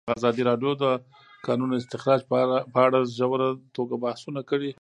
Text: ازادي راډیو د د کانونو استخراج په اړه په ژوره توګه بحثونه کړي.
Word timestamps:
ازادي 0.17 0.41
راډیو 0.49 0.71
د 0.77 0.77
د 0.81 0.85
کانونو 1.45 1.73
استخراج 1.81 2.21
په 2.29 2.35
اړه 2.43 2.57
په 2.73 3.01
ژوره 3.17 3.49
توګه 3.75 3.95
بحثونه 4.03 4.41
کړي. 4.49 4.71